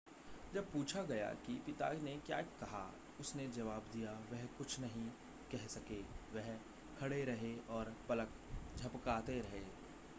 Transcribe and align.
जब 0.53 0.71
पूछा 0.71 1.01
गया 1.01 1.25
कि 1.45 1.53
पिता 1.65 1.91
ने 2.03 2.15
क्या 2.27 2.39
कहा 2.61 2.81
उसने 3.19 3.47
जवाब 3.47 3.83
दिया 3.93 4.11
वह 4.31 4.45
कुछ 4.57 4.79
नहीं 4.79 5.05
कह 5.51 5.67
सके 5.67 6.01
वह 6.35 6.49
खड़े 6.99 7.23
रहे 7.25 7.55
और 7.69 7.95
पलक 8.09 8.33
झपकाते 8.77 9.39
रहे 9.39 9.63